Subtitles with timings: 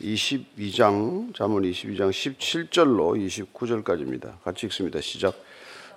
[0.00, 3.16] 22장 잠언 22장 17절로
[3.54, 4.42] 29절까지입니다.
[4.44, 5.00] 같이 읽습니다.
[5.00, 5.34] 시작.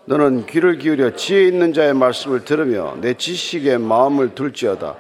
[0.06, 4.96] 너는 귀를 기울여 지혜 있는 자의 말씀을 들으며 내 지식에 마음을 둘지어다.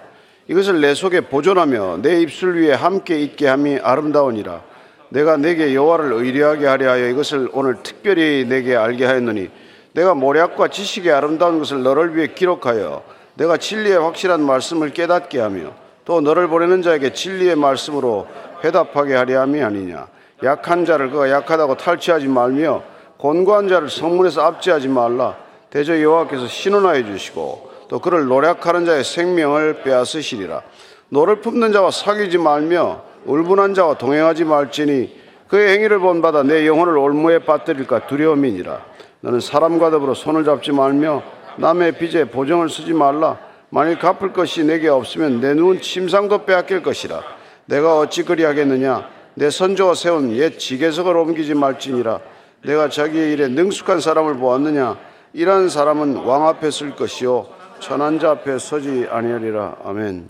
[0.47, 4.63] 이것을 내 속에 보존하며 내 입술 위에 함께 있게 함이 아름다우니라.
[5.09, 9.49] 내가 내게 여호와를 의뢰하게 하려 하여 이것을 오늘 특별히 내게 알게 하였노니
[9.93, 13.03] 내가 모략과 지식의 아름다운 것을 너를 위해 기록하여
[13.33, 15.73] 내가 진리의 확실한 말씀을 깨닫게 하며
[16.05, 18.27] 또 너를 보내는 자에게 진리의 말씀으로
[18.63, 20.07] 회답하게 하려 함이 아니냐.
[20.43, 22.83] 약한 자를 그가 약하다고 탈취하지 말며
[23.17, 25.35] 곤고한 자를 성문에서 압제하지 말라.
[25.69, 30.61] 대저 여호와께서 신원하여 주시고 또 그를 노략하는 자의 생명을 빼앗으시리라.
[31.09, 37.39] 노를 품는 자와 사귀지 말며 울분한 자와 동행하지 말지니 그의 행위를 본받아 네 영혼을 올무에
[37.39, 38.79] 빠뜨릴까 두려움이니라.
[39.21, 41.23] 너는 사람과 더불어 손을 잡지 말며
[41.57, 43.37] 남의 빚에 보정을 쓰지 말라.
[43.69, 47.21] 만일 갚을 것이 내게 없으면 내 눈은 침상도 빼앗길 것이라
[47.69, 49.07] 내가 어찌 그리하겠느냐?
[49.35, 52.19] 내 선조가 세운 옛 지계석을 옮기지 말지니라.
[52.65, 54.97] 내가 자기의 일에 능숙한 사람을 보았느냐?
[55.33, 57.47] 이러한 사람은 왕 앞에 쓸 것이요.
[57.79, 59.77] 천한 자 앞에 서지 아니하리라.
[59.83, 60.29] 아멘.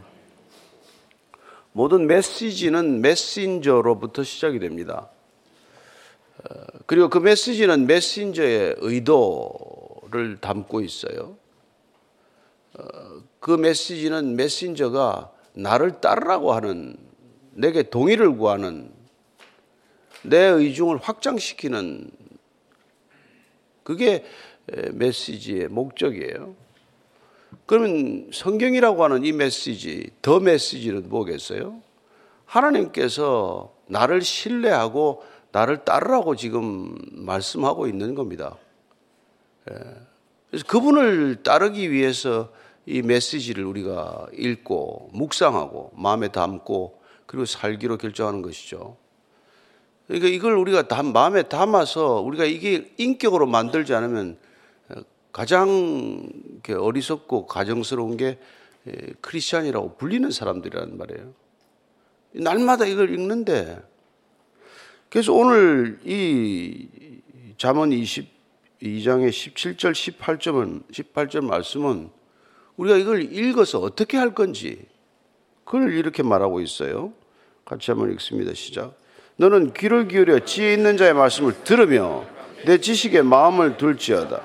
[1.71, 5.09] 모든 메시지는 메신저로부터 시작이 됩니다.
[6.43, 6.53] 어,
[6.87, 11.37] 그리고 그 메시지는 메신저의 의도를 담고 있어요.
[12.77, 12.83] 어,
[13.39, 17.08] 그 메시지는 메신저가 나를 따르라고 하는
[17.51, 18.91] 내게 동의를 구하는
[20.23, 22.11] 내 의중을 확장시키는
[23.83, 24.23] 그게
[24.91, 26.55] 메시지의 목적이에요.
[27.65, 31.81] 그러면 성경이라고 하는 이 메시지, 더 메시지는 뭐겠어요?
[32.45, 38.57] 하나님께서 나를 신뢰하고 나를 따르라고 지금 말씀하고 있는 겁니다.
[39.63, 42.51] 그래서 그분을 따르기 위해서
[42.85, 46.98] 이 메시지를 우리가 읽고 묵상하고 마음에 담고
[47.29, 48.97] 그리고 살기로 결정하는 것이죠.
[50.07, 54.39] 그러니까 이걸 우리가 담, 마음에 담아서 우리가 이게 인격으로 만들지 않으면
[55.31, 56.27] 가장
[56.67, 58.39] 어리석고 가정스러운 게
[59.21, 61.31] 크리스찬이라고 불리는 사람들이란 말이에요.
[62.31, 63.79] 날마다 이걸 읽는데
[65.09, 66.87] 그래서 오늘 이
[67.59, 72.09] 잠언 22장의 17절 18절은 18절 말씀은
[72.75, 74.87] 우리가 이걸 읽어서 어떻게 할 건지
[75.69, 77.13] 그걸 이렇게 말하고 있어요.
[77.63, 78.55] 같이 한번 읽습니다.
[78.55, 78.95] 시작.
[79.35, 82.25] 너는 귀를 기울여 지혜 있는 자의 말씀을 들으며
[82.65, 84.41] 내 지식에 마음을 둘지어다.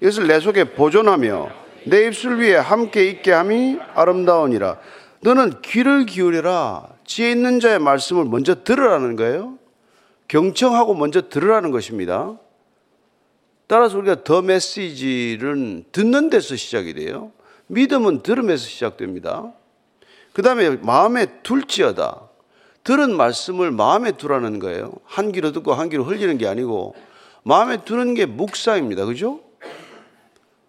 [0.00, 1.50] 이것을 내 속에 보존하며
[1.86, 4.78] 내 입술 위에 함께 있게 함이 아름다우니라.
[5.22, 6.86] 너는 귀를 기울여라.
[7.04, 9.58] 지혜 있는 자의 말씀을 먼저 들으라는 거예요.
[10.28, 12.38] 경청하고 먼저 들으라는 것입니다.
[13.66, 17.32] 따라서 우리가 더 메시지를 듣는 데서 시작이 돼요.
[17.66, 19.52] 믿음은 들음에서 시작됩니다.
[20.38, 22.28] 그 다음에 마음에 둘지어다.
[22.84, 24.92] 들은 말씀을 마음에 두라는 거예요.
[25.04, 26.94] 한 귀로 듣고 한 귀로 흘리는 게 아니고
[27.42, 29.04] 마음에 두는 게 묵상입니다.
[29.06, 29.40] 그죠?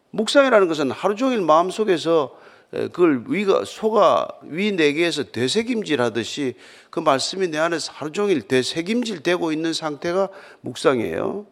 [0.09, 2.35] 묵상이라는 것은 하루 종일 마음 속에서
[2.71, 6.55] 그걸 위가 소가 위네 개에서 되새김질 하듯이
[6.89, 10.29] 그 말씀이 내 안에서 하루 종일 되새김질 되고 있는 상태가
[10.61, 11.45] 묵상이에요.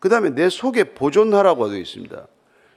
[0.00, 2.26] 그 다음에 내 속에 보존하라고 되어 있습니다.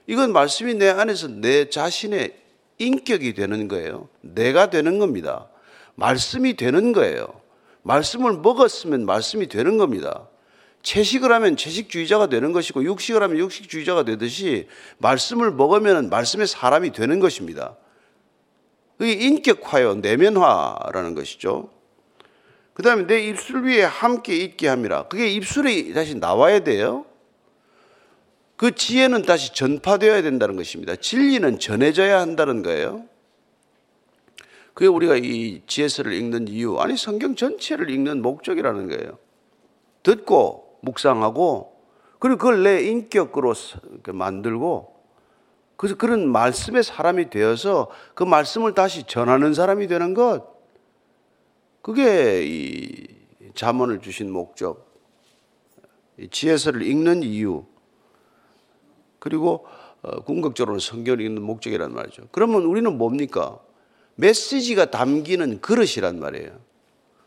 [0.06, 2.46] 이건 말씀이 내 안에서 내 자신의
[2.78, 4.08] 인격이 되는 거예요.
[4.20, 5.48] 내가 되는 겁니다.
[5.94, 7.26] 말씀이 되는 거예요.
[7.82, 10.28] 말씀을 먹었으면 말씀이 되는 겁니다.
[10.82, 14.68] 채식을 하면 채식주의자가 되는 것이고 육식을 하면 육식주의자가 되듯이
[14.98, 17.76] 말씀을 먹으면 말씀의 사람이 되는 것입니다.
[18.96, 21.70] 그게 인격화요, 내면화라는 것이죠.
[22.74, 25.08] 그 다음에 내 입술 위에 함께 있게 함이라.
[25.08, 27.06] 그게 입술에 다시 나와야 돼요.
[28.58, 30.96] 그 지혜는 다시 전파되어야 된다는 것입니다.
[30.96, 33.04] 진리는 전해져야 한다는 거예요.
[34.74, 39.16] 그게 우리가 이 지혜서를 읽는 이유, 아니 성경 전체를 읽는 목적이라는 거예요.
[40.02, 41.72] 듣고 묵상하고
[42.18, 43.54] 그리고 그걸 내 인격으로
[44.12, 44.92] 만들고
[45.76, 50.58] 그래서 그런 말씀의 사람이 되어서 그 말씀을 다시 전하는 사람이 되는 것
[51.80, 53.06] 그게 이
[53.54, 54.92] 자문을 주신 목적,
[56.30, 57.64] 지혜서를 읽는 이유,
[59.18, 59.66] 그리고
[60.02, 62.28] 어, 궁극적으로 성경을 읽는 목적이란 말이죠.
[62.30, 63.58] 그러면 우리는 뭡니까?
[64.14, 66.50] 메시지가 담기는 그릇이란 말이에요.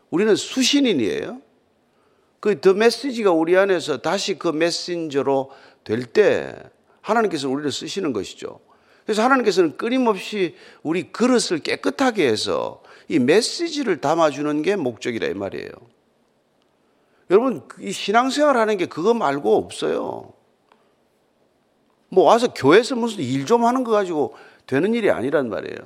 [0.09, 1.41] 우리는 수신인이에요.
[2.39, 5.51] 그 더 메시지가 우리 안에서 다시 그 메신저로
[5.83, 6.55] 될 때
[7.01, 8.59] 하나님께서 우리를 쓰시는 것이죠.
[9.05, 15.69] 그래서 하나님께서는 끊임없이 우리 그릇을 깨끗하게 해서 이 메시지를 담아주는 게 목적이라 이 말이에요.
[17.29, 20.33] 여러분, 이 신앙생활 하는 게 그거 말고 없어요.
[22.11, 24.35] 뭐 와서 교회에서 무슨 일 좀 하는 거 가지고
[24.67, 25.77] 되는 일이 아니란 말이에요.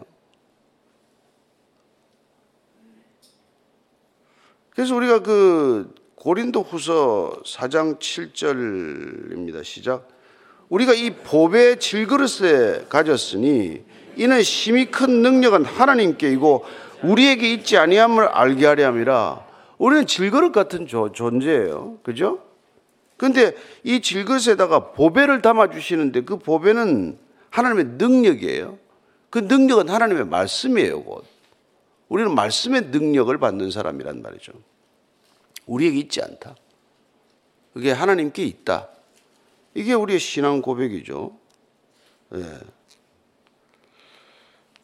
[4.71, 9.63] 그래서 우리가 그 고린도 후서 4장 7절입니다.
[9.63, 10.07] 시작.
[10.69, 13.83] 우리가 이 보배 질그릇에 가졌으니
[14.17, 16.65] 이는 심히 큰 능력은 하나님께 이고
[17.03, 19.45] 우리에게 있지 아니함을 알게 하려 함이라.
[19.77, 21.99] 우리는 질그릇 같은 조, 존재예요.
[22.03, 22.39] 그죠?
[23.17, 27.17] 근데 이 질그릇에다가 보배를 담아 주시는데 그 보배는
[27.49, 28.77] 하나님의 능력이에요.
[29.29, 31.25] 그 능력은 하나님의 말씀이에요, 곧.
[32.09, 34.53] 우리는 말씀의 능력을 받는 사람이란 말이죠.
[35.65, 36.55] 우리에게 있지 않다.
[37.73, 38.89] 그게 하나님께 있다.
[39.73, 41.37] 이게 우리의 신앙 고백이죠.
[42.35, 42.59] 예.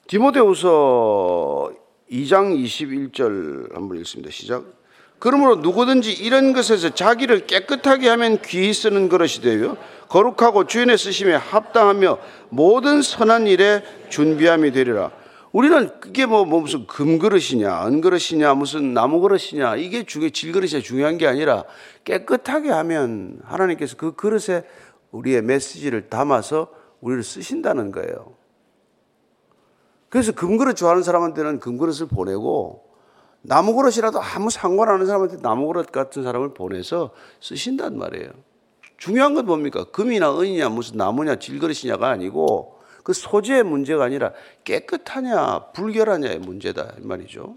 [0.08, 1.72] 디모데후서
[2.12, 4.30] 2장 21절 한번 읽습니다.
[4.32, 4.81] 시작.
[5.22, 9.78] 그러므로 누구든지 이런 것에서 자기를 깨끗하게 하면 귀히 쓰는 그릇이 되요
[10.10, 12.18] 거룩하고 주인의 쓰심에 합당하며
[12.50, 15.12] 모든 선한 일에 준비함이 되리라.
[15.52, 21.66] 우리는 그게 뭐, 뭐 무슨 금그릇이냐, 은그릇이냐, 무슨 나무그릇이냐, 이게 중요, 질그릇이 중요한 게 아니라
[22.04, 24.64] 깨끗하게 하면 하나님께서 그 그릇에
[25.12, 26.70] 우리의 메시지를 담아서
[27.00, 28.34] 우리를 쓰신다는 거예요.
[30.10, 32.91] 그래서 금그릇 좋아하는 사람한테는 금그릇을 보내고
[33.42, 38.30] 나무 그릇이라도 아무 상관없는 사람한테 나무 그릇 같은 사람을 보내서 쓰신단 말이에요.
[38.98, 39.86] 중요한 건 뭡니까?
[39.92, 44.32] 금이나 은이냐, 무슨 나무냐, 질그릇이냐가 아니고 그 소재의 문제가 아니라
[44.64, 46.94] 깨끗하냐, 불결하냐의 문제다.
[47.00, 47.56] 이 말이죠.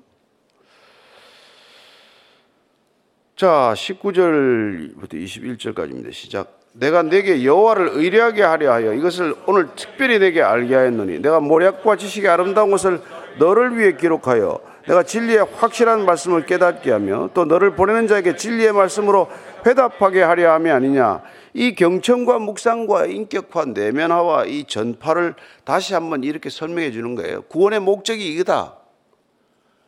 [3.36, 6.12] 자, 19절부터 21절까지입니다.
[6.12, 6.60] 시작.
[6.72, 12.28] 내가 내게 여호와를 의뢰하게 하려 하여 이것을 오늘 특별히 내게 알게 하였노니 내가 모략과 지식의
[12.28, 13.00] 아름다운 것을
[13.38, 19.28] 너를 위해 기록하여 내가 진리의 확실한 말씀을 깨닫게 하며 또 너를 보내는 자에게 진리의 말씀으로
[19.66, 21.22] 회답하게 하려 함이 아니냐.
[21.54, 25.34] 이 경청과 묵상과 인격화 내면화와 이 전파를
[25.64, 27.42] 다시 한번 이렇게 설명해 주는 거예요.
[27.42, 28.76] 구원의 목적이 이거다.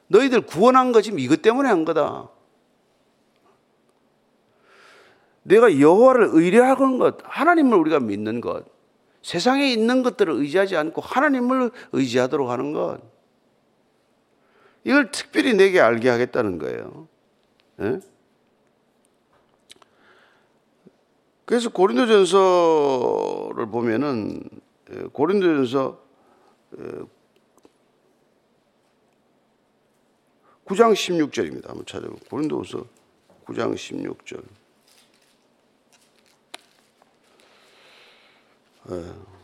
[0.08, 2.30] 너희들 구원한 거 지금 이것 때문에 한 거다.
[5.42, 8.64] 내가 여호와를 의뢰하는 것, 하나님을 우리가 믿는 것,
[9.22, 12.98] 세상에 있는 것들을 의지하지 않고 하나님을 의지하도록 하는 것.
[14.86, 17.08] 이걸 특별히 내게 알게 하겠다는 거예요.
[17.74, 17.98] 네?
[21.44, 24.48] 그래서 고린도전서를 보면은
[24.92, 26.06] 예, 고린도전서
[30.66, 31.66] 9장 예, 16절입니다.
[31.66, 32.86] 한번 찾아보면 고린도서
[33.44, 34.44] 9장 16절.
[38.92, 39.35] 예.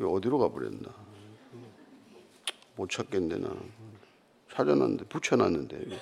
[0.00, 0.88] 어디로 가버렸나?
[2.76, 3.54] 못 찾겠네, 나.
[4.52, 5.98] 찾아놨는데, 붙여놨는데,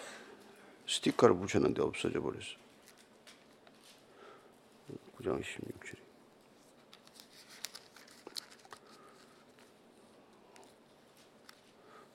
[0.89, 2.59] 스티커를 붙여놨는데 없어져 버렸어.
[5.19, 5.97] 9장 16절.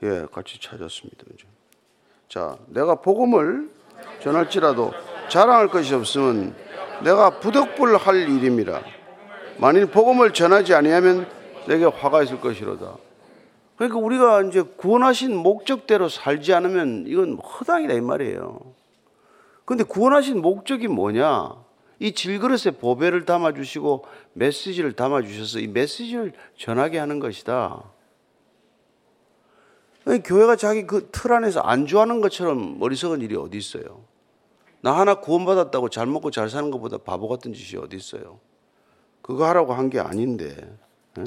[0.04, 1.24] 예, 같이 찾았습니다.
[2.28, 3.70] 자, 내가 복음을
[4.22, 4.92] 전할지라도
[5.30, 6.56] 자랑할 것이 없으면
[7.04, 8.84] 내가 부덕불 할 일임이라.
[9.58, 11.30] 만일 복음을 전하지 아니하면
[11.68, 12.98] 내게 화가 있을 것이로다.
[13.78, 18.60] 그러니까 우리가 이제 구원하신 목적대로 살지 않으면 이건 허당이다 이 말이에요.
[19.66, 21.56] 근데 구원하신 목적이 뭐냐?
[22.00, 27.84] 이 질그릇에 보배를 담아 주시고 메시지를 담아 주셔서 이 메시지를 전하게 하는 것이다.
[30.24, 34.04] 교회가 자기 그 틀 안에서 안주하는 것처럼 머리 석은 일이 어디 있어요?
[34.82, 38.40] 나 하나 구원받았다고 잘 먹고 잘 사는 것보다 바보 같은 짓이 어디 있어요?
[39.24, 40.56] 그거 하라고 한 게 아닌데.
[41.18, 41.24] 에?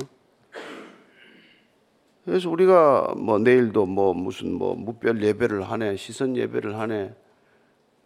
[2.29, 7.15] 그래서 우리가 뭐 내일도 뭐 무슨 뭐 무별 예배를 하네, 시선 예배를 하네.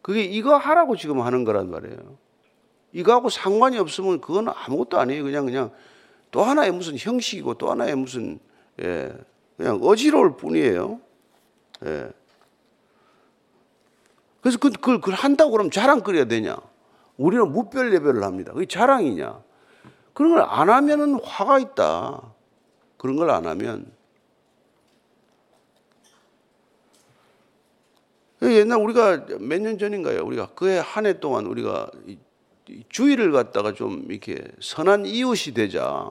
[0.00, 1.96] 그게 이거 하라고 지금 하는 거란 말이에요.
[2.92, 5.24] 이거하고 상관이 없으면 그건 아무것도 아니에요.
[5.24, 5.70] 그냥 그냥
[6.30, 8.38] 또 하나의 무슨 형식이고 또 하나의 무슨
[8.80, 9.12] 예,
[9.56, 11.00] 그냥 어지러울 뿐이에요.
[11.86, 12.10] 예.
[14.40, 16.56] 그래서 그, 그걸, 그걸 한다고 그러면 자랑거려야 되냐?
[17.16, 18.52] 우리는 무별 예배를 합니다.
[18.52, 19.42] 그게 자랑이냐?
[20.14, 22.22] 그런 걸 안 하면은 화가 있다.
[22.98, 23.90] 그런 걸 안 하면
[28.42, 30.24] 옛날 우리가 몇 년 전인가요?
[30.24, 31.90] 우리가 그해 한 해 동안 우리가
[32.88, 36.10] 주의를 갖다가 좀 이렇게 선한 이웃이 되자.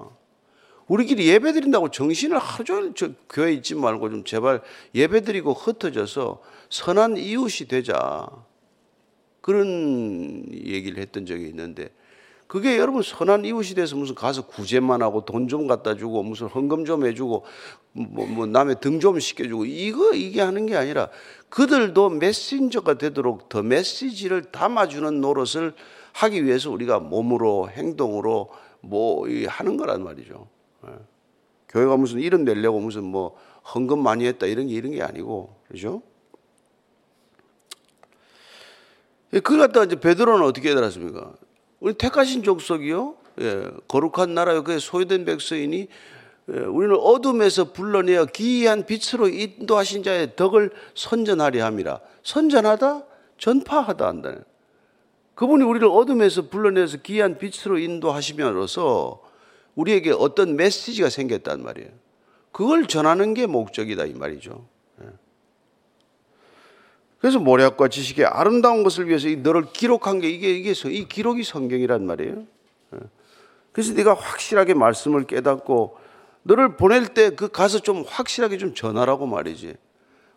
[0.88, 4.62] 우리끼리 예배 드린다고 정신을 하루 종일 저 교회 있지 말고 좀 제발
[4.94, 8.28] 예배 드리고 흩어져서 선한 이웃이 되자.
[9.42, 11.90] 그런 얘기를 했던 적이 있는데
[12.52, 16.84] 그게 여러분 선한 이웃이 돼서 무슨 가서 구제만 하고 돈 좀 갖다 주고 무슨 헌금
[16.84, 17.46] 좀 해주고
[17.94, 21.08] 뭐, 뭐 남의 등 좀 씻겨주고 이거 이게 하는 게 아니라
[21.48, 25.74] 그들도 메신저가 되도록 더 메시지를 담아주는 노릇을
[26.12, 28.50] 하기 위해서 우리가 몸으로 행동으로
[28.82, 30.46] 뭐 하는 거란 말이죠.
[30.88, 30.92] 예.
[31.70, 33.38] 교회가 무슨 이름 내려고 무슨 뭐
[33.74, 36.02] 헌금 많이 했다 이런 게 이런 게 아니고 그죠?
[39.32, 41.34] 그걸 갖다가 이제 베드로는 어떻게 해달았습니까?
[41.82, 45.88] 우리 택하신 족속이요, 예, 거룩한 나라요, 그 소유된 백성이니
[46.54, 52.00] 예, 우리는 어둠에서 불러내어 기이한 빛으로 인도하신 자의 덕을 선전하려 함이라.
[52.24, 53.04] 선전하다,
[53.38, 54.36] 전파하다 한다.
[55.34, 59.24] 그분이 우리를 어둠에서 불러내서 기이한 빛으로 인도하시면서
[59.74, 61.90] 우리에게 어떤 메시지가 생겼단 말이에요.
[62.52, 64.68] 그걸 전하는 게 목적이다 이 말이죠.
[67.22, 67.22] 예.
[67.22, 72.44] 그래서 모략과 지식의 아름다운 것을 위해서 너를 기록한 게 이게 이게 이 기록이 성경이란 말이에요.
[72.96, 73.00] 예.
[73.72, 75.98] 그래서 네가 확실하게 말씀을 깨닫고
[76.44, 79.76] 너를 보낼 때 그 가서 좀 확실하게 좀 전하라고 말이지.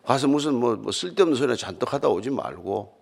[0.03, 2.93] 가서 무슨 뭐, 뭐 쓸데없는 소리나 잔뜩 하다 오지 말고.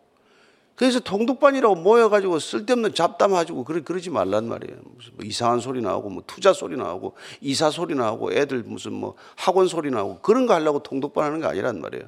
[0.75, 4.79] 그래서 통독반이라고 모여가지고 쓸데없는 잡담하지고 그러, 그러지 말란 말이에요.
[4.95, 9.15] 무슨 뭐 이상한 소리 나오고 뭐 투자 소리 나오고 이사 소리 나오고 애들 무슨 뭐
[9.35, 12.05] 학원 소리 나오고 그런 거 하려고 통독반 하는 게 아니란 말이에요.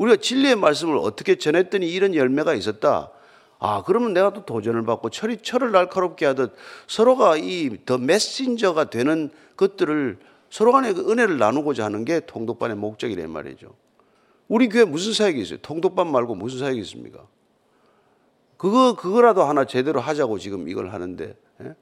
[0.00, 3.10] 우리가 진리의 말씀을 어떻게 전했더니 이런 열매가 있었다.
[3.58, 6.54] 아, 그러면 내가 또 도전을 받고 철이 철을 날카롭게 하듯
[6.86, 13.30] 서로가 이 더 메신저가 되는 것들을 서로 간에 그 은혜를 나누고자 하는 게 통독반의 목적이란
[13.30, 13.74] 말이죠.
[14.48, 15.58] 우리 교회 무슨 사역이 있어요?
[15.60, 17.26] 통독반 말고 무슨 사역이 있습니까?
[18.56, 21.74] 그거, 그거라도 하나 제대로 하자고 지금 이걸 하는데, 예?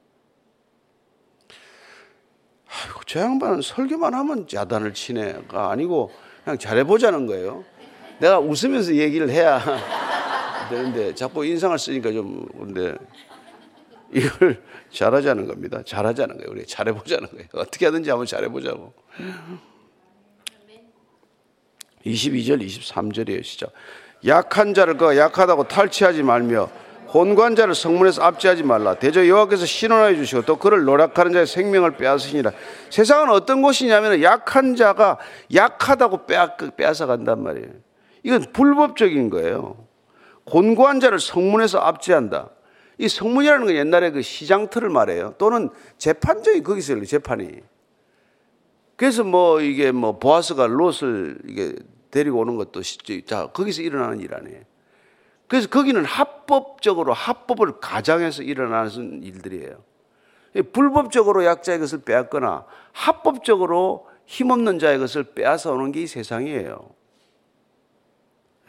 [2.68, 6.10] 아이고, 저 양반은 설교만 하면 야단을 치네가 아니고
[6.44, 7.64] 그냥 잘해보자는 거예요.
[8.18, 9.60] 내가 웃으면서 얘기를 해야
[10.68, 12.94] 되는데 자꾸 인상을 쓰니까 좀 근데
[14.12, 15.82] 이걸 잘하자는 겁니다.
[15.84, 16.50] 잘하자는 거예요.
[16.50, 17.46] 우리 잘해보자는 거예요.
[17.54, 18.92] 어떻게 하든지 한번 잘해보자고.
[22.06, 23.72] 22절, 23절이에요, 시작.
[24.26, 26.70] 약한 자를 그 약하다고 탈취하지 말며
[27.12, 28.94] 혼관 자를 성문에서 압제하지 말라.
[28.94, 32.52] 대저 여호와께서 신원하여 주시고 또 그를 노력하는 자의 생명을 빼앗으시니라.
[32.90, 35.18] 세상은 어떤 곳이냐면 약한 자가
[35.54, 37.68] 약하다고 빼앗아 간단 말이에요.
[38.28, 39.87] 이건 불법적인 거예요.
[40.44, 42.50] 곤고한 자를 성문에서 압제한다.
[42.99, 45.32] 이 성문이라는 건 옛날에 그 시장터를 말해요.
[45.38, 47.61] 또는 재판장이 거기서 열려 재판이.
[48.97, 51.75] 그래서 뭐 이게 뭐 보아스가 롯을 이게
[52.11, 52.82] 데리고 오는 것도
[53.25, 54.61] 자 거기서 일어나는 일 아니에요.
[55.47, 59.82] 그래서 거기는 합법적으로 합법을 가장해서 일어나는 일들이에요.
[60.75, 66.98] 불법적으로 약자의 것을 빼앗거나 합법적으로 힘없는 자의 것을 빼앗아 오는 게 이 세상이에요.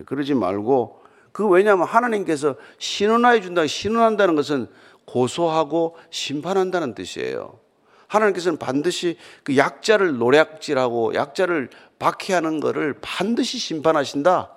[0.06, 1.02] 그러지 말고
[1.32, 3.66] 그 왜냐하면 하나님께서 신원하여 준다.
[3.66, 4.68] 신원한다는 것은
[5.06, 7.60] 고소하고 심판한다는 뜻이에요.
[8.08, 14.52] 하나님께서는 반드시 그 약자를 노략질하고 약자를 박해하는 것을 반드시 심판하신다.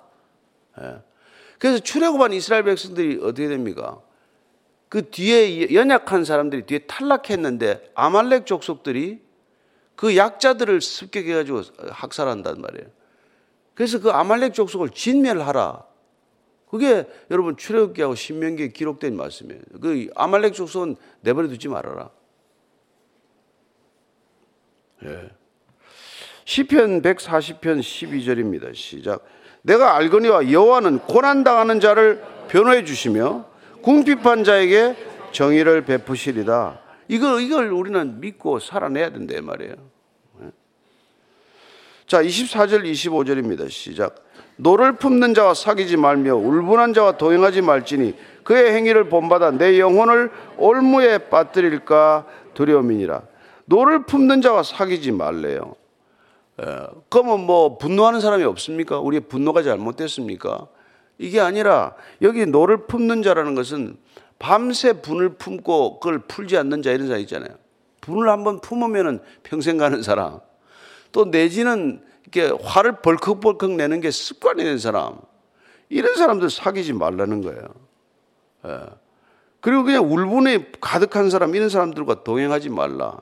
[0.81, 1.01] 예.
[1.59, 4.01] 그래서 출애굽한 이스라엘 백성들이 어떻게 됩니까?
[4.89, 9.21] 그 뒤에 연약한 사람들이 뒤에 탈락했는데 아말렉 족속들이
[9.95, 12.87] 그 약자들을 습격해가지고 학살한단 말이에요.
[13.73, 15.85] 그래서 그 아말렉 족속을 진멸하라.
[16.69, 19.61] 그게 여러분 출애굽기하고 신명기에 기록된 말씀이에요.
[19.81, 22.09] 그 아말렉 족속은 내버려 두지 말아라.
[25.05, 25.29] 예.
[26.45, 28.75] 시편 140편 12절입니다.
[28.75, 29.23] 시작.
[29.61, 33.45] 내가 알거니와 여호와는 고난 당하는 자를 변호해 주시며
[33.81, 34.95] 궁핍한 자에게
[35.31, 36.79] 정의를 베푸시리다.
[37.07, 39.92] 이걸 이걸 우리는 믿고 살아내야 된다 말이에요.
[42.03, 42.07] 예.
[42.07, 43.69] 자, 24절 25절입니다.
[43.69, 44.15] 시작.
[44.55, 51.29] 노를 품는 자와 사귀지 말며 울분한 자와 동행하지 말지니 그의 행위를 본받아 네 영혼을 올무에
[51.29, 53.23] 빠뜨릴까 두려움이니라.
[53.65, 55.75] 노를 품는 자와 사귀지 말래요.
[56.61, 56.65] 에,
[57.09, 58.99] 그러면 뭐 분노하는 사람이 없습니까?
[58.99, 60.67] 우리의 분노가 잘못됐습니까?
[61.17, 63.97] 이게 아니라 여기 노를 품는 자라는 것은
[64.37, 67.55] 밤새 분을 품고 그걸 풀지 않는 자 이런 사람 있잖아요.
[68.01, 70.41] 분을 한번 품으면 평생 가는 사람.
[71.13, 75.17] 또 내지는 이렇게 화를 벌컥벌컥 내는 게 습관이 된 사람,
[75.87, 77.61] 이런 사람들 사귀지 말라는 거예요.
[78.65, 78.79] 예.
[79.61, 83.17] 그리고 그냥 울분에 가득한 사람, 이런 사람들과 동행하지 말라.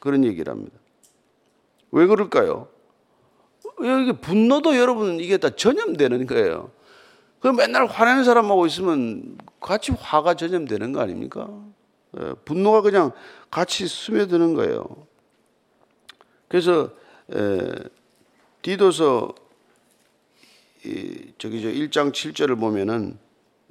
[0.00, 0.76] 그런 얘기를 합니다.
[1.92, 2.68] 왜 그럴까요?
[3.84, 6.70] 여기 분노도 여러분 이게 다 전염되는 거예요.
[7.40, 11.48] 그 맨날 화내는 사람하고 있으면 같이 화가 전염되는 거 아닙니까?
[12.18, 12.32] 예.
[12.46, 13.12] 분노가 그냥
[13.50, 15.06] 같이 스며드는 거예요.
[16.48, 16.88] 그래서 에,
[18.62, 19.34] 디도서
[21.38, 23.18] 저기 저 1장 7절을 보면은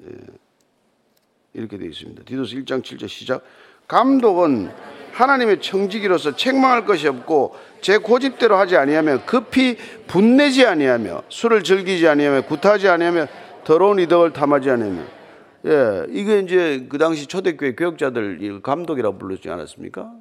[0.02, 0.12] 예,
[1.54, 2.24] 이렇게 되어 있습니다.
[2.26, 3.44] 디도서 1장 7절 시작.
[3.88, 4.72] 감독은
[5.14, 12.42] 하나님의 청지기로서 책망할 것이 없고 제 고집대로 하지 아니하며 급히 분내지 아니하며 술을 즐기지 아니하며
[12.48, 13.28] 구타하지 아니하며
[13.64, 15.02] 더러운 이덕을 탐하지 아니하며
[15.68, 20.12] 예, 이게 이제 그 당시 초대교회 교역자들 감독이라고 불렀지 않았습니까?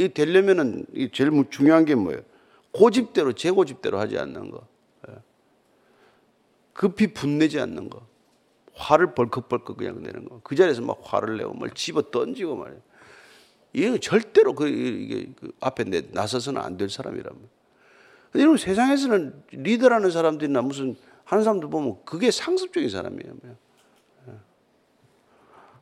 [0.00, 2.22] 이 되려면은 이 제일 중요한 게 뭐예요?
[2.72, 4.66] 고집대로 제 고집대로 하지 않는 거.
[5.08, 5.14] 예.
[6.72, 8.06] 급히 분내지 않는 거.
[8.74, 10.40] 화를 벌컥벌컥 그냥 내는 거.
[10.42, 12.80] 그 자리에서 막 화를 내고 뭘 집어 던지고 말이에요.
[13.72, 17.34] 이게 절대로 그 이게 그 앞에 내 나서서는 안 될 사람이란.
[18.36, 23.34] 여러분 세상에서는 리더라는 사람들이나 무슨 하는 사람들 보면 그게 상습적인 사람이에요.
[23.44, 23.56] 예.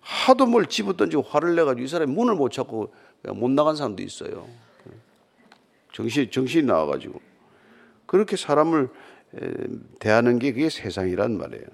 [0.01, 2.93] 하도 뭘 집어 던지고 화를 내 가지고 이 사람이 문을 못 찾고
[3.25, 4.47] 못 나간 사람도 있어요.
[5.93, 7.21] 정신 정신이 나와가지고
[8.07, 8.89] 그렇게 사람을
[9.99, 11.65] 대하는 게 그게 세상이란 말이에요.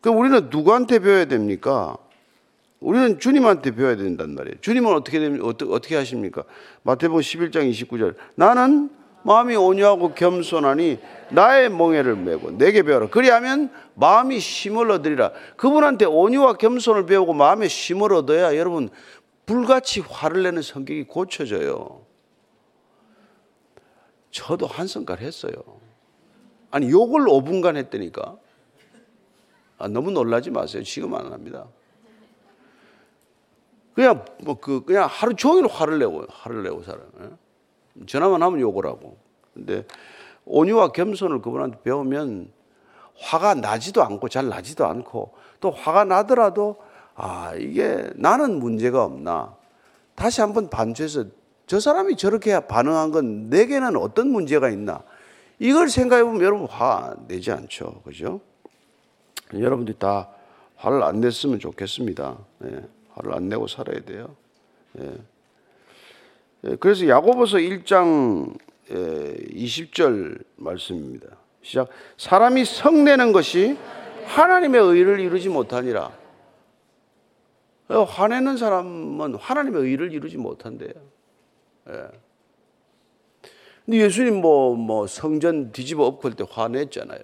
[0.00, 1.96] 그럼 우리는 누구한테 배워야 됩니까?
[2.80, 4.56] 우리는 주님한테 배워야 된단 말이에요.
[4.60, 5.46] 주님은 어떻게 됩니까?
[5.46, 6.44] 어떻게 하십니까?
[6.82, 8.14] 마태복음 11장 29절.
[8.34, 8.90] 나는
[9.22, 10.98] 마음이 온유하고 겸손하니
[11.30, 13.08] 나의 멍에를 메고 내게 배워라.
[13.08, 15.32] 그리하면 마음이 힘을 얻으리라.
[15.56, 18.90] 그분한테 온유와 겸손을 배우고 마음에 힘을 얻어야 여러분
[19.46, 22.04] 불같이 화를 내는 성격이 고쳐져요.
[24.30, 25.52] 저도 한 성깔 했어요.
[26.70, 28.36] 아니 욕을 5분간 했다니까.
[29.78, 30.82] 아, 너무 놀라지 마세요.
[30.82, 31.66] 지금 안 합니다.
[33.94, 37.06] 그냥 뭐 그 그냥 하루 종일 화를 내고 화를 내고 살아요.
[37.20, 38.04] 예?
[38.06, 39.18] 전화만 하면 욕을 하고.
[39.52, 39.86] 근데
[40.46, 42.52] 온유와 겸손을 그분한테 배우면
[43.16, 46.76] 화가 나지도 않고 잘 나지도 않고 또 화가 나더라도
[47.14, 49.54] 아 이게 나는 문제가 없나
[50.14, 51.26] 다시 한번 반주해서
[51.66, 55.02] 저 사람이 저렇게 반응한 건 내게는 어떤 문제가 있나
[55.58, 58.40] 이걸 생각해 보면 여러분 화 내지 않죠, 그죠?
[59.52, 60.28] 여러분들이 다
[60.76, 62.36] 화를 안 냈으면 좋겠습니다.
[62.58, 64.34] 네, 화를 안 내고 살아야 돼요.
[64.92, 65.14] 네.
[66.80, 71.28] 그래서 야고보서 1장 20절 말씀입니다.
[71.62, 71.88] 시작.
[72.18, 73.78] 사람이 성내는 것이
[74.26, 76.23] 하나님의 의를 이루지 못하니라.
[77.88, 80.92] 화내는 사람은 하나님의 의를 이루지 못한대요.
[81.90, 82.08] 예.
[83.84, 87.20] 근데 예수님 뭐, 뭐 성전 뒤집어 엎을 때 화냈잖아요.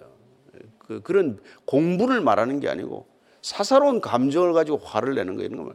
[0.79, 3.07] 그, 그런 공분을 말하는 게 아니고
[3.40, 5.73] 사사로운 감정을 가지고 화를 내는 거 이런 거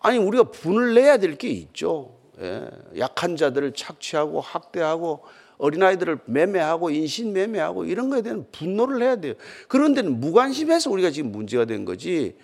[0.00, 2.16] 아니, 우리가 분을 내야 될 게 있죠.
[2.40, 2.68] 예.
[2.98, 5.22] 약한 자들을 착취하고 학대하고
[5.58, 9.34] 어린아이들을 매매하고 인신매매하고 이런 거에 대한 분노를 해야 돼요.
[9.66, 12.36] 그런 데는 무관심해서 우리가 지금 문제가 된 거지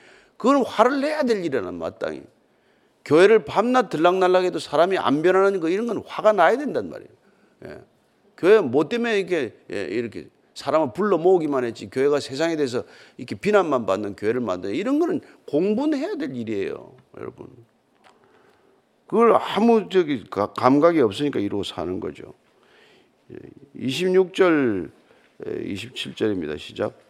[0.44, 2.22] 그건 화를 내야 될 일이라는 마땅히.
[3.06, 7.10] 교회를 밤낮 들락날락해도 사람이 안 변하는 거 이런 건 화가 나야 된단 말이에요.
[7.64, 7.80] 예.
[8.36, 12.84] 교회 뭐 때문에 이렇게 예, 이렇게 사람을 불러 모으기만 했지 교회가 세상에 대해서
[13.16, 17.48] 이렇게 비난만 받는 교회를 만드는 이런 거는 공부해야 될 일이에요, 여러분.
[19.06, 22.34] 그걸 아무 저기 감각이 없으니까 이러고 사는 거죠.
[23.78, 24.90] 26절
[25.42, 26.58] 27절입니다.
[26.58, 27.03] 시작.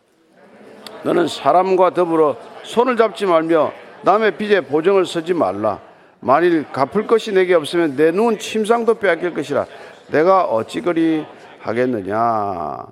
[1.05, 5.81] 너는 사람과 더불어 손을 잡지 말며 남의 빚에 보정을 서지 말라.
[6.21, 9.67] 만일 갚을 것이 내게 없으면 내 눈 침상도 빼앗길 것이라.
[10.11, 11.25] 내가 어찌 그리
[11.61, 12.87] 하겠느냐.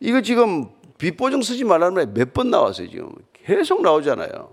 [0.00, 3.10] 이거 지금 빚 보정 쓰지 말라는 말이 몇 번 나왔어요, 지금.
[3.32, 4.48] 계속 나오잖아요.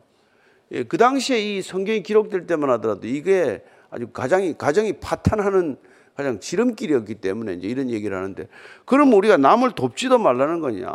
[0.73, 5.77] 예, 그 당시에 이 성경이 기록될 때만 하더라도 이게 아주 가정이, 가정이 파탄하는
[6.15, 8.47] 가장 지름길이었기 때문에 이제 이런 얘기를 하는데
[8.85, 10.91] 그럼 우리가 남을 돕지도 말라는 거냐?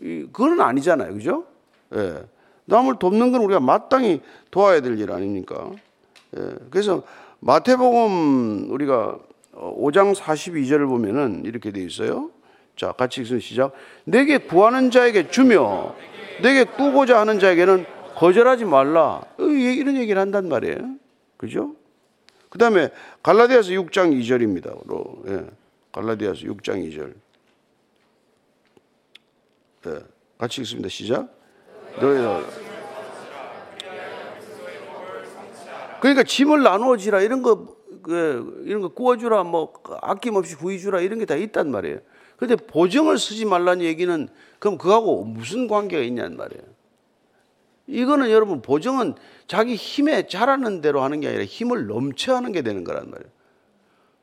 [0.00, 1.14] 그건 아니잖아요.
[1.14, 1.44] 그죠?
[1.94, 2.24] 예.
[2.66, 5.70] 남을 돕는 건 우리가 마땅히 도와야 될 일 아닙니까?
[6.36, 6.54] 예.
[6.70, 7.02] 그래서
[7.40, 9.18] 마태복음 우리가
[9.54, 12.30] 5장 42절을 보면은 이렇게 돼 있어요.
[12.76, 13.72] 자, 같이 읽으 시작.
[14.04, 15.94] 내게 구하는 자에게 주며
[16.42, 19.22] 내게 꾸고자 하는 자에게는 거절하지 말라.
[19.38, 20.96] 이런 얘기를 한단 말이에요.
[21.36, 21.74] 그죠?
[22.48, 22.90] 그 다음에
[23.22, 25.28] 갈라디아서 6장 2절입니다.
[25.28, 25.46] 예,
[25.92, 27.12] 갈라디아서 6장 2절.
[29.86, 30.00] 예,
[30.38, 30.88] 같이 읽습니다.
[30.88, 31.28] 시작.
[32.00, 32.44] 너희
[36.00, 41.34] 그러니까 짐을 나누어지라 이런 거 그, 이런 거 구워주라 뭐 아낌없이 구해주라 이런 게 다
[41.36, 42.00] 있단 말이에요.
[42.36, 46.62] 그런데 보정을 쓰지 말라는 얘기는 그럼 그하고 무슨 관계가 있냐는 말이에요.
[47.86, 49.14] 이거는 여러분 보정은
[49.46, 53.30] 자기 힘에 자라는 대로 하는 게 아니라 힘을 넘쳐 하는 게 되는 거란 말이에요.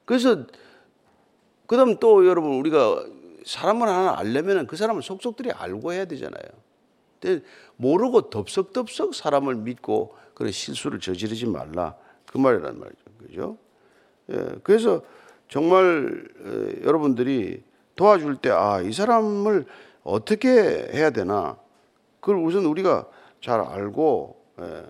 [0.05, 0.45] 그래서
[1.67, 3.05] 그다음 또 여러분 우리가
[3.45, 6.43] 사람을 하나 알려면 그 사람을 속속들이 알고 해야 되잖아요.
[7.19, 7.43] 근데
[7.77, 13.03] 모르고 덥석덥석 사람을 믿고 그런 실수를 저지르지 말라 그 말이란 말이죠.
[13.19, 13.57] 그죠?
[14.31, 15.01] 예, 그래서
[15.49, 17.63] 정말 에, 여러분들이
[17.95, 19.65] 도와줄 때 아, 이 사람을
[20.03, 21.57] 어떻게 해야 되나
[22.19, 23.07] 그걸 우선 우리가
[23.41, 24.85] 잘 알고 예.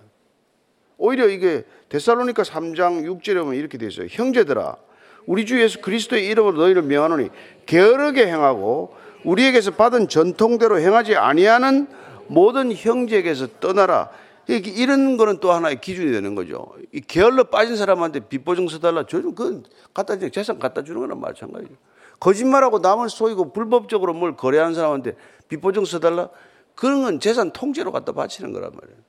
[0.97, 4.07] 오히려 이게 데살로니카 3장 6절에 보면 이렇게 되어 있어요.
[4.09, 4.77] 형제들아
[5.25, 7.29] 우리 주 예수 그리스도의 이름으로 너희를 명하노니
[7.65, 11.87] 게으르게 행하고 우리에게서 받은 전통대로 행하지 아니하는
[12.27, 14.09] 모든 형제에게서 떠나라.
[14.47, 16.73] 이런 거는 또 하나의 기준이 되는 거죠.
[16.91, 19.05] 이 게을러 빠진 사람한테 빚보증 써달라.
[19.05, 21.73] 저는 그건 갖다 주 재산 갖다 주는 거랑 마찬가지죠.
[22.19, 25.15] 거짓말하고 남을 속이고 불법적으로 뭘 거래하는 사람한테
[25.47, 26.29] 빚보증 써달라.
[26.75, 28.99] 그런 건 재산 통째로 갖다 바치는 거란 말이에요.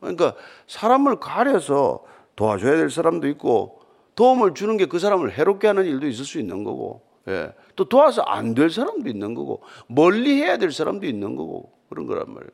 [0.00, 0.34] 그러니까
[0.66, 2.02] 사람을 가려서
[2.34, 3.79] 도와줘야 될 사람도 있고
[4.20, 7.52] 도움을 주는 게 그 사람을 해롭게 하는 일도 있을 수 있는 거고 예.
[7.74, 12.26] 또 도와서 안 될 사람도 있는 거고 멀리 해야 될 사람도 있는 거고 그런 거란
[12.28, 12.50] 말이에요.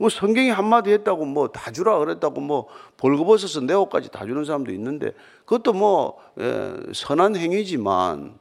[0.00, 4.72] 뭐 성경이 한마디 했다고 뭐 다 주라 그랬다고 뭐 벌거벗어서 내 옷까지 다 주는 사람도
[4.72, 5.12] 있는데
[5.44, 8.34] 그것도 뭐 예, 선한 행위지만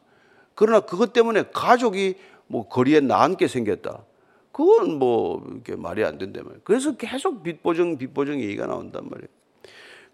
[0.55, 2.15] 그러나 그것 때문에 가족이
[2.47, 4.03] 뭐 거리에 나앉게 생겼다.
[4.51, 6.61] 그건 뭐 이렇게 말이 안 된단 말이에요.
[6.63, 9.29] 그래서 계속 빚보증 빚보증 얘기가 나온단 말이에요.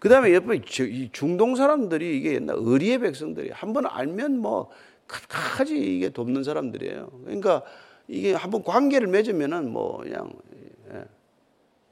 [0.04, 4.68] 그 다음에 옆에 이 중동 사람들이 이게 옛날 의리의 백성들이 한 번 알면 뭐
[5.06, 7.08] 끝까지 이게 돕는 사람들이에요.
[7.24, 7.62] 그러니까
[8.06, 10.30] 이게 한번 관계를 맺으면은 뭐 그냥
[10.92, 11.04] 예.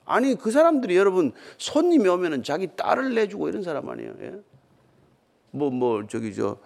[0.05, 4.15] 아니 그 사람들이 여러분 손님이 오면은 자기 딸을 내주고 이런 사람 아니에요.
[4.21, 4.35] 예?
[5.53, 6.59] 뭐뭐 뭐 저기 저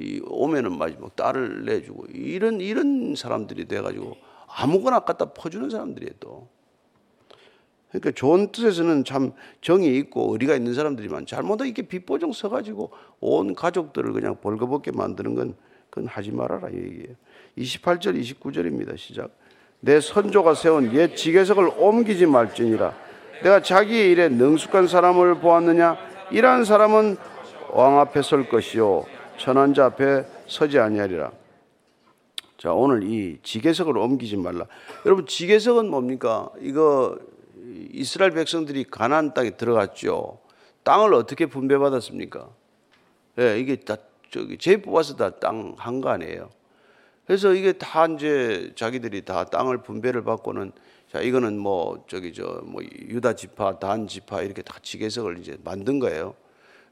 [0.00, 6.48] 이 오면은 마지막 뭐 딸을 내주고 이런 이런 사람들이 돼가지고 아무거나 갖다 퍼주는 사람들이에요 또.
[7.88, 14.12] 그러니까 좋은 뜻에서는 참 정이 있고 의리가 있는 사람들이만 잘못 이렇게 빚보정 써가지고 온 가족들을
[14.12, 15.54] 그냥 벌거벗게 만드는 건
[15.90, 17.14] 그건 하지 말아라 얘기예요.
[17.56, 18.96] 28절 29절입니다.
[18.98, 19.30] 시작.
[19.80, 22.94] 내 선조가 세운 옛 지계석을 옮기지 말지니라.
[23.42, 25.96] 내가 자기의 일에 능숙한 사람을 보았느냐?
[26.30, 27.16] 이러한 사람은
[27.70, 29.06] 왕 앞에 설 것이요
[29.38, 31.30] 천한자 앞에 서지 아니하리라.
[32.58, 34.66] 자 오늘 이 지계석을 옮기지 말라.
[35.06, 36.50] 여러분 지계석은 뭡니까?
[36.60, 37.16] 이거
[37.92, 40.40] 이스라엘 백성들이 가나안 땅에 들어갔죠.
[40.84, 42.48] 땅을 어떻게 분배받았습니까?
[43.38, 43.96] 예, 네, 이게 다
[44.30, 46.50] 저기 제 뽑아서 다 땅 한간이에요.
[47.26, 50.72] 그래서 이게 다 이제 자기들이 다 땅을 분배를 받고는
[51.12, 55.98] 자 이거는 뭐 저기 저 뭐 유다 지파, 단 지파 이렇게 다 지계석을 이제 만든
[55.98, 56.34] 거예요.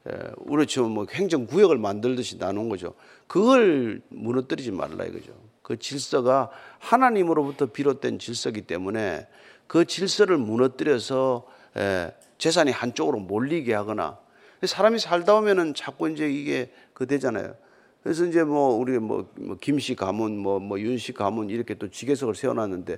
[0.09, 2.93] 예, 우리처럼 뭐 행정 구역을 만들듯이 나눈 거죠.
[3.27, 5.33] 그걸 무너뜨리지 말라 이거죠.
[5.63, 9.27] 그 질서가 하나님으로부터 비롯된 질서기 때문에
[9.67, 11.45] 그 질서를 무너뜨려서
[11.77, 14.17] 예, 재산이 한쪽으로 몰리게 하거나
[14.63, 17.55] 사람이 살다 보면은 자꾸 이제 이게 그 되잖아요.
[18.01, 22.35] 그래서 이제 뭐 우리 뭐, 뭐 김씨 가문 뭐 뭐 윤씨 가문 이렇게 또 지계석을
[22.35, 22.97] 세워놨는데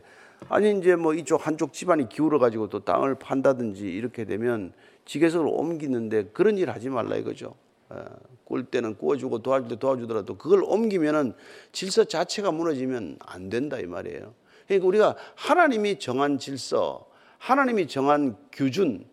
[0.49, 4.71] 아니 이제 뭐 이쪽 한쪽 집안이 기울어 가지고 또 땅을 판다든지 이렇게 되면
[5.05, 7.55] 지계석을 옮기는데 그런 일 하지 말라 이거죠.
[7.91, 7.97] 예,
[8.45, 11.33] 꿀 때는 구워주고 도와줄 때 도와주더라도 그걸 옮기면은
[11.71, 14.33] 질서 자체가 무너지면 안 된다 이 말이에요.
[14.69, 19.03] 그러니까 우리가 하나님이 정한 질서, 하나님이 정한 규준,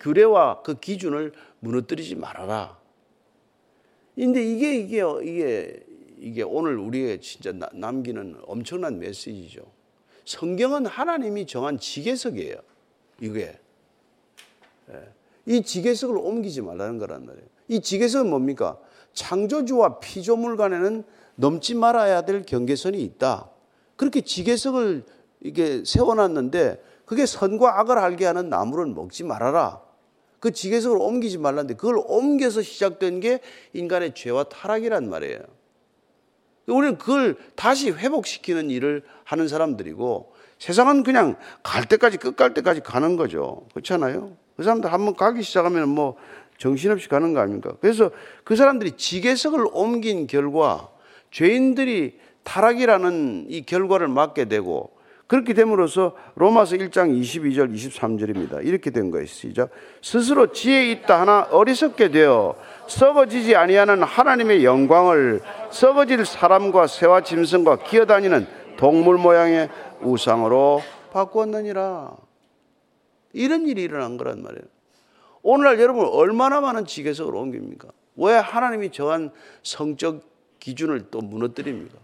[0.00, 2.78] 규례와 그 기준을 무너뜨리지 말아라.
[4.14, 5.86] 근데 이게 이게 이게
[6.18, 9.62] 이게 오늘 우리의 진짜 남기는 엄청난 메시지죠.
[10.24, 12.56] 성경은 하나님이 정한 지계석이에요.
[13.20, 13.58] 이게
[14.90, 15.08] 예.
[15.46, 17.46] 이 지계석을 옮기지 말라는 거란 말이에요.
[17.68, 18.78] 이 지계석은 뭡니까?
[19.12, 23.50] 창조주와 피조물 간에는 넘지 말아야 될 경계선이 있다.
[23.96, 25.04] 그렇게 지계석을
[25.40, 29.80] 이게 세워놨는데 그게 선과 악을 알게 하는 나무를 먹지 말아라.
[30.40, 33.40] 그 지계석을 옮기지 말라는데 그걸 옮겨서 시작된 게
[33.72, 35.40] 인간의 죄와 타락이란 말이에요.
[36.66, 43.66] 우리는 그걸 다시 회복시키는 일을 하는 사람들이고 세상은 그냥 갈 때까지 끝갈 때까지 가는 거죠.
[43.72, 44.36] 그렇잖아요.
[44.56, 46.16] 그 사람들 한번 가기 시작하면 뭐
[46.58, 47.74] 정신없이 가는 거 아닙니까?
[47.80, 48.10] 그래서
[48.44, 50.90] 그 사람들이 지계석을 옮긴 결과
[51.30, 54.94] 죄인들이 타락이라는 이 결과를 맞게 되고
[55.26, 58.64] 그렇게 됨으로써 로마서 1장 22절 23절입니다.
[58.64, 59.26] 이렇게 된 거예요.
[59.26, 59.70] 시작.
[60.02, 62.54] 스스로 지혜 있다 하나 어리석게 되어
[62.86, 69.70] 썩어지지 아니하는 하나님의 영광을 썩어질 사람과 새와 짐승과 기어다니는 동물 모양의
[70.02, 72.12] 우상으로 바꾸었느니라.
[73.32, 74.64] 이런 일이 일어난 거란 말이에요.
[75.42, 77.88] 오늘날 여러분 얼마나 많은 지계석을 옮깁니까?
[78.16, 79.30] 왜 하나님이 정한
[79.62, 80.22] 성적
[80.60, 82.03] 기준을 또 무너뜨립니까?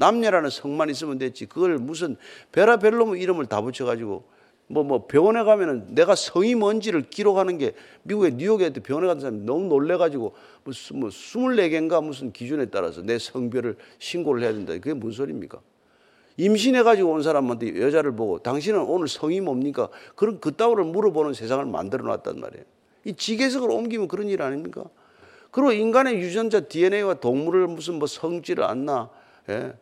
[0.00, 1.44] 남녀라는 성만 있으면 됐지.
[1.44, 2.16] 그걸 무슨
[2.52, 4.24] 베라벨로무 이름을 다 붙여가지고
[4.66, 7.72] 뭐, 뭐 병원에 가면은 내가 성이 뭔지를 기록하는 게
[8.04, 10.32] 미국의 뉴욕에 병원에 간 사람이 너무 놀래가지고
[10.64, 14.72] 무슨 뭐 24개인가 무슨 기준에 따라서 내 성별을 신고를 해야 된다.
[14.72, 15.60] 그게 무슨 소리입니까?
[16.38, 19.90] 임신해가지고 온 사람한테 여자를 보고 당신은 오늘 성이 뭡니까?
[20.14, 22.64] 그런 그따위를 물어보는 세상을 만들어 놨단 말이에요.
[23.04, 24.84] 이 지계석을 옮기면 그런 일 아닙니까?
[25.50, 29.10] 그리고 인간의 유전자 DNA와 동물을 무슨 뭐 성질을 안 나
[29.50, 29.72] 예?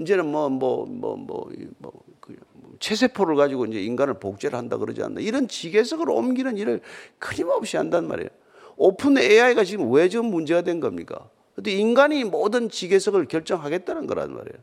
[0.00, 1.46] 이제는 뭐 뭐 뭐 뭐
[1.78, 2.34] 뭐 그
[2.80, 6.80] 체세포를 가지고 이제 인간을 복제를 한다 그러지 않나 이런 지계석을 옮기는 일을
[7.18, 8.30] 끊임없이 한단 말이에요.
[8.76, 11.28] 오픈 AI가 지금 왜 지금 문제가 된 겁니까?
[11.54, 14.58] 근데 인간이 모든 지계석을 결정하겠다는 거란 말이에요.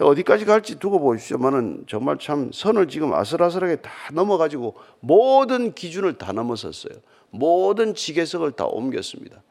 [0.00, 6.94] 어디까지 갈지 두고 보십시오만은 정말 참 선을 지금 아슬아슬하게 다 넘어가지고 모든 기준을 다 넘어섰어요.
[7.30, 9.42] 모든 지계석을 다 옮겼습니다.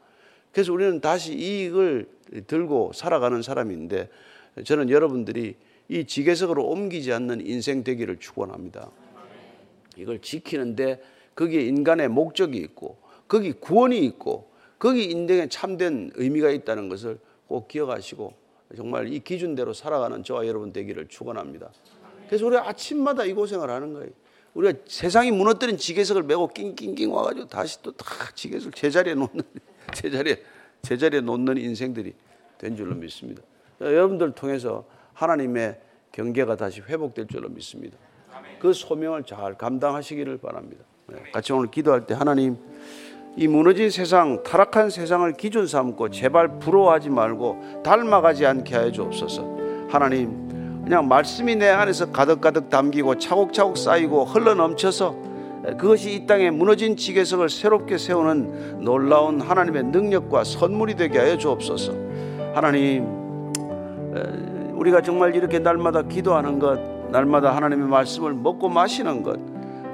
[0.52, 2.10] 그래서 우리는 다시 이익을
[2.48, 4.10] 들고 살아가는 사람인데
[4.66, 5.56] 저는 여러분들이
[5.90, 8.92] 이 지계석으로 옮기지 않는 인생 되기를 축원합니다.
[9.98, 11.02] 이걸 지키는데
[11.36, 18.34] 거기에 인간의 목적이 있고 거기 구원이 있고 거기 인생에 참된 의미가 있다는 것을 꼭 기억하시고
[18.76, 21.72] 정말 이 기준대로 살아가는 저와 여러분 되기를 축원합니다.
[22.28, 24.10] 그래서 우리 아침마다 이 고생을 하는 거예요.
[24.54, 29.42] 우리가 세상이 무너뜨린 지게석을 메고 낑낑낑 와가지고 다시 또 다 지게석 제자리에 놓는
[29.96, 30.42] 제자리에
[30.82, 32.14] 제자리에 놓는 인생들이
[32.58, 33.42] 된 줄로 믿습니다.
[33.82, 35.80] 여러분들 통해서 하나님의
[36.12, 37.98] 경계가 다시 회복될 줄로 믿습니다.
[38.60, 40.84] 그 소명을 잘 감당하시기를 바랍니다.
[41.08, 42.58] 네, 같이 오늘 기도할 때 하나님
[43.38, 49.88] 이 무너진 세상, 타락한 세상을 기준 삼고 제발 부러워하지 말고 닮아가지 않게 하여 주옵소서.
[49.90, 55.16] 하나님, 그냥 말씀이 내 안에서 가득가득 담기고 차곡차곡 쌓이고 흘러 넘쳐서
[55.78, 61.94] 그것이 이 땅에 무너진 지계석을 새롭게 세우는 놀라운 하나님의 능력과 선물이 되게 하여 주옵소서.
[62.54, 63.21] 하나님,
[64.76, 69.40] 우리가 정말 이렇게 날마다 기도하는 것, 날마다 하나님의 말씀을 먹고 마시는 것,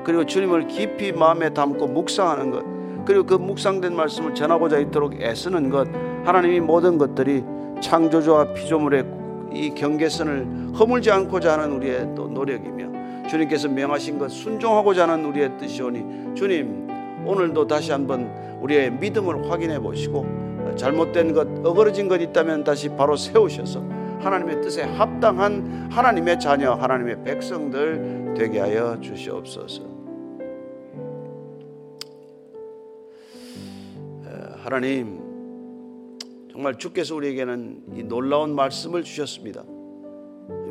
[0.04, 2.78] 그리고 주님을 깊이 마음에 담고 묵상하는 것,
[3.08, 5.88] 그리고 그 묵상된 말씀을 전하고자 있도록 애쓰는 것
[6.26, 7.42] 하나님이 모든 것들이
[7.80, 9.06] 창조주와 피조물의
[9.54, 16.36] 이 경계선을 허물지 않고자 하는 우리의 또 노력이며 주님께서 명하신 것 순종하고자 하는 우리의 뜻이오니
[16.36, 16.88] 주님
[17.26, 18.30] 오늘도 다시 한번
[18.62, 20.26] 우리의 믿음을 확인해 보시고
[20.76, 28.34] 잘못된 것 어그러진 것 있다면 다시 바로 세우셔서 하나님의 뜻에 합당한 하나님의 자녀 하나님의 백성들
[28.38, 29.98] 되게 하여 주시옵소서.
[34.58, 35.20] 하나님,
[36.52, 39.64] 정말 주께서 우리에게는 이 놀라운 말씀을 주셨습니다.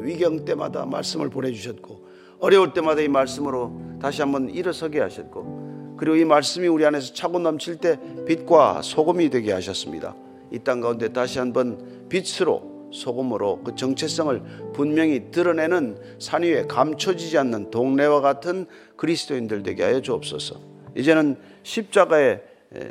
[0.00, 2.06] 위경 때마다 말씀을 보내주셨고,
[2.40, 7.76] 어려울 때마다 이 말씀으로 다시 한번 일어서게 하셨고, 그리고 이 말씀이 우리 안에서 차고 넘칠
[7.76, 10.14] 때 빛과 소금이 되게 하셨습니다.
[10.52, 17.70] 이 땅 가운데 다시 한번 빛으로 소금으로 그 정체성을 분명히 드러내는 산 위에 감춰지지 않는
[17.70, 20.60] 동네와 같은 그리스도인들 되게 하여 주옵소서.
[20.96, 22.42] 이제는 십자가의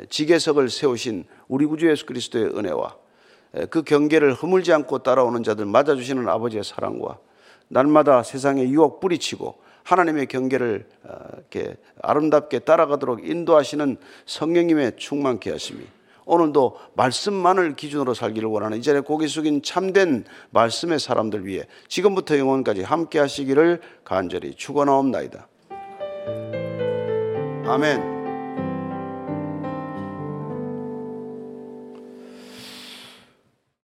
[0.08, 2.96] 지계석을 세우신 우리 구주 예수 그리스도의 은혜와
[3.70, 7.18] 그 경계를 허물지 않고 따라오는 자들 맞아주시는 아버지의 사랑과
[7.68, 15.80] 날마다 세상에 유혹 뿌리치고 하나님의 경계를 어, 이렇게 아름답게 따라가도록 인도하시는 성령님의 충만케 하심이
[16.26, 23.18] 오늘도 말씀만을 기준으로 살기를 원하는 이전에 고개 숙인 참된 말씀의 사람들 위해 지금부터 영원까지 함께
[23.18, 25.48] 하시기를 간절히 축원하옵나이다.
[27.66, 28.15] 아멘.